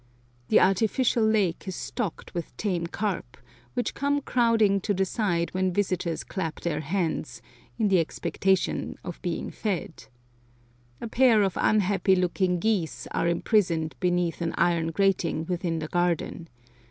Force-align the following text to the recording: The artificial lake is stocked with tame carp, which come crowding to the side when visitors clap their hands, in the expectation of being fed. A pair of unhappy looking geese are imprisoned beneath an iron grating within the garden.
The 0.47 0.59
artificial 0.59 1.23
lake 1.23 1.67
is 1.67 1.75
stocked 1.75 2.33
with 2.33 2.57
tame 2.57 2.87
carp, 2.87 3.37
which 3.75 3.93
come 3.93 4.19
crowding 4.19 4.81
to 4.81 4.95
the 4.95 5.05
side 5.05 5.53
when 5.53 5.71
visitors 5.71 6.23
clap 6.23 6.61
their 6.61 6.79
hands, 6.79 7.39
in 7.77 7.87
the 7.87 7.99
expectation 7.99 8.97
of 9.03 9.21
being 9.21 9.51
fed. 9.51 10.05
A 11.01 11.07
pair 11.07 11.43
of 11.43 11.55
unhappy 11.55 12.15
looking 12.15 12.57
geese 12.59 13.05
are 13.11 13.27
imprisoned 13.27 13.93
beneath 13.99 14.41
an 14.41 14.55
iron 14.57 14.87
grating 14.89 15.45
within 15.45 15.77
the 15.77 15.87
garden. 15.87 16.47